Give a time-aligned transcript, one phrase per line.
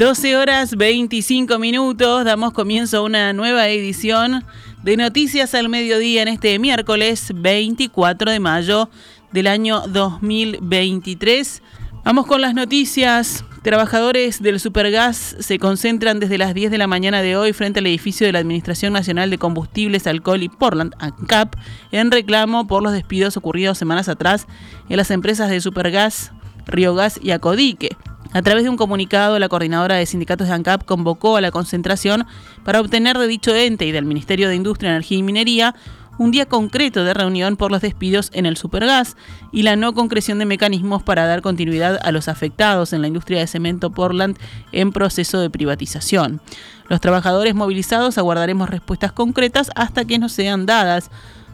[0.00, 4.46] 12 horas 25 minutos, damos comienzo a una nueva edición
[4.82, 8.88] de Noticias al Mediodía en este miércoles 24 de mayo
[9.30, 11.62] del año 2023.
[12.02, 13.44] Vamos con las noticias.
[13.60, 17.86] Trabajadores del Supergas se concentran desde las 10 de la mañana de hoy frente al
[17.86, 21.56] edificio de la Administración Nacional de Combustibles, Alcohol y Portland, ANCAP,
[21.92, 24.46] en reclamo por los despidos ocurridos semanas atrás
[24.88, 26.32] en las empresas de Supergas,
[26.64, 27.98] Río Gas y Acodique.
[28.32, 32.26] A través de un comunicado, la coordinadora de sindicatos de ANCAP convocó a la concentración
[32.64, 35.74] para obtener de dicho ente y del Ministerio de Industria, Energía y Minería
[36.20, 39.16] un día concreto de reunión por los despidos en el Supergas
[39.52, 43.40] y la no concreción de mecanismos para dar continuidad a los afectados en la industria
[43.40, 44.36] de cemento Portland
[44.70, 46.42] en proceso de privatización.
[46.88, 51.10] Los trabajadores movilizados aguardaremos respuestas concretas hasta que nos sean dadas,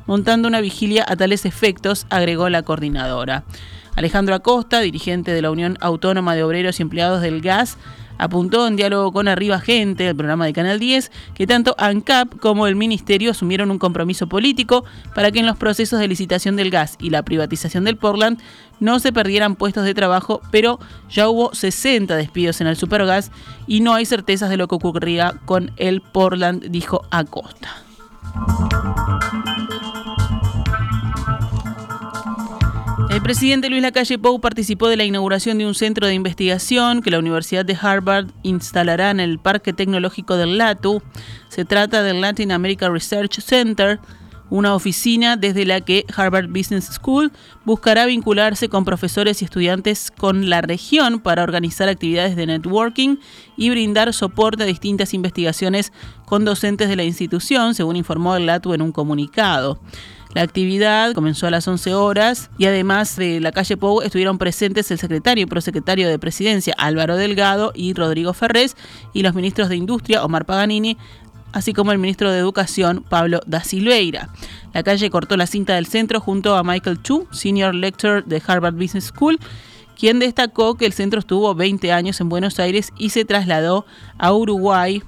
[0.06, 3.44] montando una vigilia a tales efectos, agregó la coordinadora.
[3.94, 7.78] Alejandro Acosta, dirigente de la Unión Autónoma de Obreros y Empleados del Gas,
[8.18, 12.66] apuntó en diálogo con Arriba Gente, el programa de Canal 10, que tanto ANCAP como
[12.66, 16.96] el Ministerio asumieron un compromiso político para que en los procesos de licitación del gas
[17.00, 18.38] y la privatización del Portland
[18.80, 20.78] no se perdieran puestos de trabajo, pero
[21.10, 23.30] ya hubo 60 despidos en el Supergas
[23.66, 27.82] y no hay certezas de lo que ocurriría con el Portland, dijo Acosta.
[33.16, 37.10] El presidente Luis Lacalle Pou participó de la inauguración de un centro de investigación que
[37.10, 41.00] la Universidad de Harvard instalará en el Parque Tecnológico del LATU.
[41.48, 44.00] Se trata del Latin America Research Center,
[44.50, 47.32] una oficina desde la que Harvard Business School
[47.64, 53.16] buscará vincularse con profesores y estudiantes con la región para organizar actividades de networking
[53.56, 55.90] y brindar soporte a distintas investigaciones
[56.26, 59.80] con docentes de la institución, según informó el LATU en un comunicado.
[60.36, 64.90] La actividad comenzó a las 11 horas y además de la calle Pou estuvieron presentes
[64.90, 68.76] el secretario y prosecretario de Presidencia Álvaro Delgado y Rodrigo Ferrés
[69.14, 70.98] y los ministros de Industria Omar Paganini,
[71.54, 74.28] así como el ministro de Educación Pablo da Silveira.
[74.74, 78.74] La calle cortó la cinta del centro junto a Michael Chu, Senior Lecturer de Harvard
[78.74, 79.38] Business School,
[79.98, 83.86] quien destacó que el centro estuvo 20 años en Buenos Aires y se trasladó
[84.18, 85.02] a Uruguay.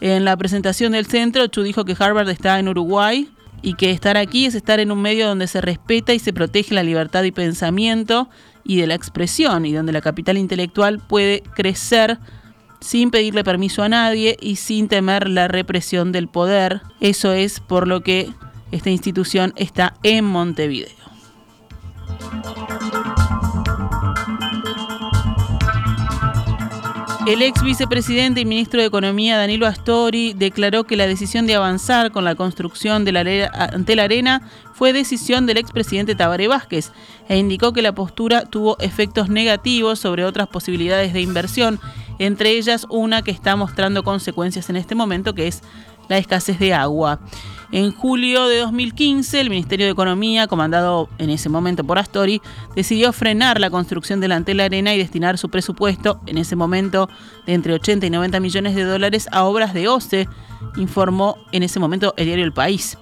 [0.00, 3.28] En la presentación del centro, Chu dijo que Harvard está en Uruguay
[3.62, 6.74] y que estar aquí es estar en un medio donde se respeta y se protege
[6.74, 8.28] la libertad de pensamiento
[8.64, 12.18] y de la expresión y donde la capital intelectual puede crecer
[12.80, 16.82] sin pedirle permiso a nadie y sin temer la represión del poder.
[17.00, 18.30] Eso es por lo que
[18.70, 20.98] esta institución está en Montevideo.
[27.28, 32.10] El ex vicepresidente y ministro de Economía Danilo Astori declaró que la decisión de avanzar
[32.10, 36.90] con la construcción de la ante la arena fue decisión del expresidente Tabaré Vázquez
[37.28, 41.78] e indicó que la postura tuvo efectos negativos sobre otras posibilidades de inversión,
[42.18, 45.62] entre ellas una que está mostrando consecuencias en este momento, que es
[46.08, 47.20] la escasez de agua.
[47.70, 52.40] En julio de 2015, el Ministerio de Economía, comandado en ese momento por Astori,
[52.74, 57.10] decidió frenar la construcción de la Antela Arena y destinar su presupuesto, en ese momento
[57.44, 60.28] de entre 80 y 90 millones de dólares, a obras de OCE,
[60.78, 62.96] informó en ese momento el diario El País.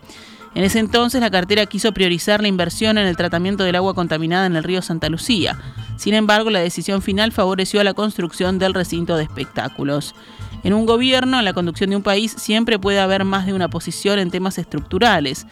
[0.56, 4.46] En ese entonces la cartera quiso priorizar la inversión en el tratamiento del agua contaminada
[4.46, 5.58] en el río Santa Lucía.
[5.98, 10.14] Sin embargo, la decisión final favoreció a la construcción del recinto de espectáculos.
[10.64, 13.68] En un gobierno, en la conducción de un país, siempre puede haber más de una
[13.68, 15.46] posición en temas estructurales.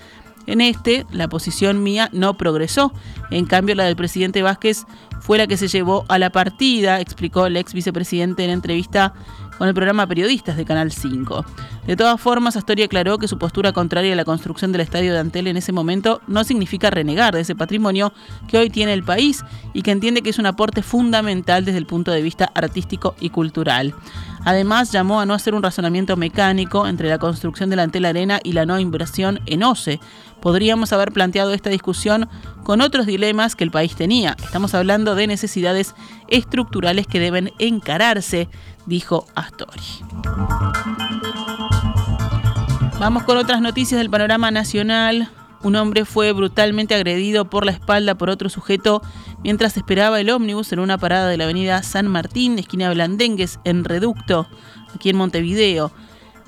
[0.47, 2.91] En este, la posición mía no progresó.
[3.31, 4.87] En cambio, la del presidente Vázquez
[5.21, 9.13] fue la que se llevó a la partida, explicó el ex vicepresidente en entrevista
[9.59, 11.45] con el programa Periodistas de Canal 5.
[11.87, 15.19] De todas formas, Astoria aclaró que su postura contraria a la construcción del estadio de
[15.19, 18.13] Antel en ese momento no significa renegar de ese patrimonio
[18.49, 21.87] que hoy tiene el país y que entiende que es un aporte fundamental desde el
[21.87, 23.95] punto de vista artístico y cultural.
[24.45, 28.53] Además, llamó a no hacer un razonamiento mecánico entre la construcción del Antel Arena y
[28.53, 30.01] la no inversión en OCE.
[30.43, 32.29] Podríamos haber planteado esta discusión
[32.63, 34.37] con otros dilemas que el país tenía.
[34.43, 35.95] Estamos hablando de necesidades
[36.29, 38.49] estructurales que deben encararse
[38.87, 39.83] dijo Astori.
[42.99, 45.31] Vamos con otras noticias del panorama nacional.
[45.63, 49.03] Un hombre fue brutalmente agredido por la espalda por otro sujeto
[49.43, 53.85] mientras esperaba el ómnibus en una parada de la avenida San Martín, esquina Blandengues, en
[53.85, 54.47] Reducto,
[54.95, 55.93] aquí en Montevideo.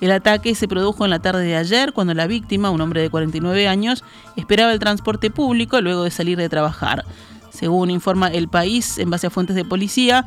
[0.01, 3.11] El ataque se produjo en la tarde de ayer cuando la víctima, un hombre de
[3.11, 4.05] 49 años,
[4.37, 7.05] esperaba el transporte público luego de salir de trabajar.
[7.51, 10.27] Según informa El País, en base a fuentes de policía,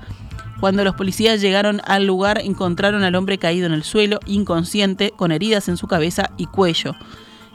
[0.60, 5.32] cuando los policías llegaron al lugar encontraron al hombre caído en el suelo, inconsciente, con
[5.32, 6.96] heridas en su cabeza y cuello.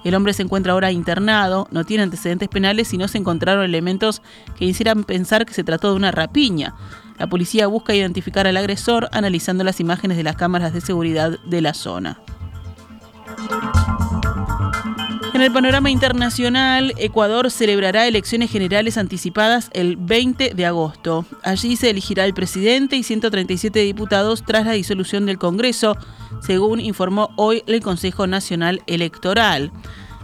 [0.05, 4.23] El hombre se encuentra ahora internado, no tiene antecedentes penales y no se encontraron elementos
[4.56, 6.75] que hicieran pensar que se trató de una rapiña.
[7.19, 11.61] La policía busca identificar al agresor analizando las imágenes de las cámaras de seguridad de
[11.61, 12.21] la zona.
[15.44, 21.26] El panorama internacional, Ecuador celebrará elecciones generales anticipadas el 20 de agosto.
[21.43, 25.99] Allí se elegirá el presidente y 137 diputados tras la disolución del Congreso,
[26.41, 29.70] según informó hoy el Consejo Nacional Electoral.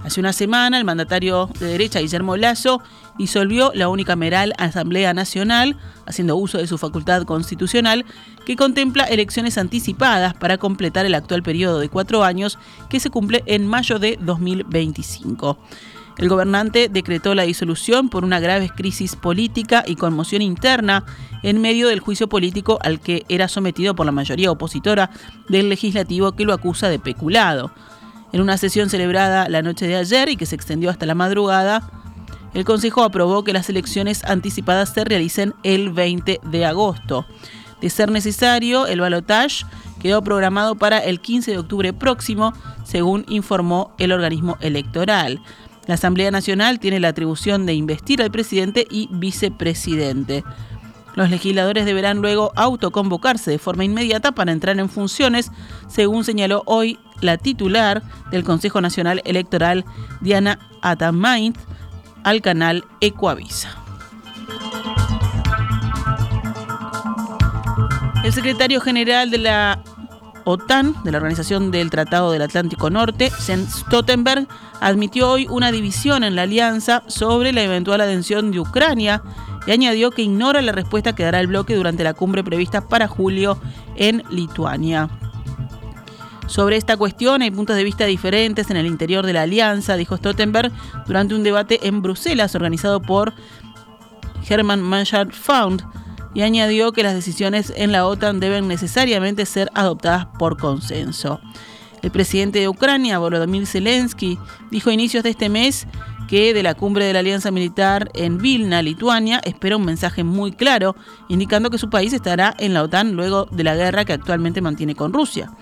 [0.04, 2.82] Hace una semana, el mandatario de derecha, Guillermo Lazo,
[3.18, 5.76] disolvió la unicameral Asamblea Nacional,
[6.06, 8.06] haciendo uso de su facultad constitucional,
[8.46, 12.58] que contempla elecciones anticipadas para completar el actual periodo de cuatro años
[12.88, 15.58] que se cumple en mayo de 2025.
[16.16, 21.04] El gobernante decretó la disolución por una grave crisis política y conmoción interna
[21.42, 25.10] en medio del juicio político al que era sometido por la mayoría opositora
[25.48, 27.70] del legislativo que lo acusa de peculado.
[28.32, 31.90] En una sesión celebrada la noche de ayer y que se extendió hasta la madrugada,
[32.54, 37.26] el Consejo aprobó que las elecciones anticipadas se realicen el 20 de agosto.
[37.80, 39.64] De ser necesario, el balotage
[40.00, 42.52] quedó programado para el 15 de octubre próximo,
[42.84, 45.40] según informó el organismo electoral.
[45.86, 50.44] La Asamblea Nacional tiene la atribución de investir al presidente y vicepresidente.
[51.14, 55.50] Los legisladores deberán luego autoconvocarse de forma inmediata para entrar en funciones,
[55.88, 59.84] según señaló hoy la titular del Consejo Nacional Electoral,
[60.20, 61.56] Diana Atamaint,
[62.24, 63.76] al canal Ecoavisa.
[68.24, 69.82] El secretario general de la
[70.44, 74.46] OTAN, de la Organización del Tratado del Atlántico Norte, Jens Stoltenberg,
[74.80, 79.22] admitió hoy una división en la alianza sobre la eventual adhesión de Ucrania
[79.66, 83.08] y añadió que ignora la respuesta que dará el bloque durante la cumbre prevista para
[83.08, 83.58] julio
[83.96, 85.08] en Lituania.
[86.50, 90.16] Sobre esta cuestión hay puntos de vista diferentes en el interior de la alianza, dijo
[90.16, 90.72] Stoltenberg
[91.06, 93.32] durante un debate en Bruselas organizado por
[94.48, 95.84] Hermann Marshall Fund
[96.34, 101.40] y añadió que las decisiones en la OTAN deben necesariamente ser adoptadas por consenso.
[102.02, 104.36] El presidente de Ucrania, Volodymyr Zelensky,
[104.72, 105.86] dijo a inicios de este mes
[106.28, 110.50] que de la cumbre de la Alianza Militar en Vilna, Lituania, espera un mensaje muy
[110.50, 110.96] claro,
[111.28, 114.96] indicando que su país estará en la OTAN luego de la guerra que actualmente mantiene
[114.96, 115.52] con Rusia.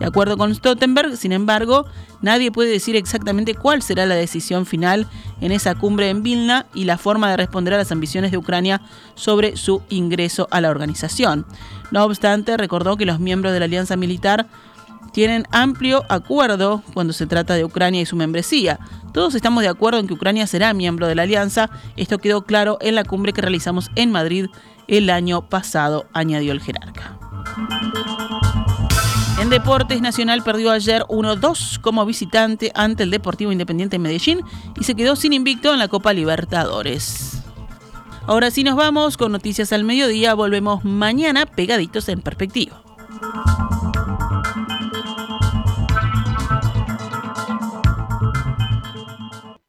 [0.00, 1.86] De acuerdo con Stoltenberg, sin embargo,
[2.20, 5.06] nadie puede decir exactamente cuál será la decisión final
[5.40, 8.80] en esa cumbre en Vilna y la forma de responder a las ambiciones de Ucrania
[9.14, 11.46] sobre su ingreso a la organización.
[11.90, 14.48] No obstante, recordó que los miembros de la alianza militar
[15.12, 18.80] tienen amplio acuerdo cuando se trata de Ucrania y su membresía.
[19.12, 21.70] Todos estamos de acuerdo en que Ucrania será miembro de la alianza.
[21.96, 24.46] Esto quedó claro en la cumbre que realizamos en Madrid
[24.88, 27.16] el año pasado, añadió el jerarca.
[29.44, 34.40] En Deportes Nacional perdió ayer 1-2 como visitante ante el Deportivo Independiente Medellín
[34.80, 37.42] y se quedó sin invicto en la Copa Libertadores.
[38.26, 42.82] Ahora sí nos vamos con noticias al mediodía, volvemos mañana pegaditos en perspectiva.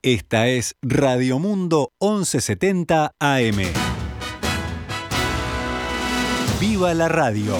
[0.02, 3.58] Esta es Radio Mundo 1170 AM.
[6.62, 7.58] ¡Viva la radio!